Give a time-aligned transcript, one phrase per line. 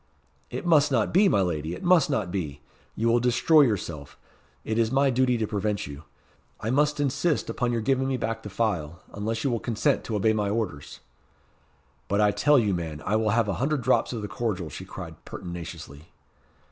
[0.49, 2.59] "It must not be, my lady it must not be.
[2.95, 4.17] You will destroy yourself.
[4.63, 6.05] It is my duty to prevent you.
[6.59, 10.15] I must insist upon your giving me back the phial, unless you will consent to
[10.15, 11.01] obey my orders."
[12.07, 14.85] "But I tell you, man, I will have a hundred drops of the cordial," she
[14.85, 16.07] cried pertinaciously.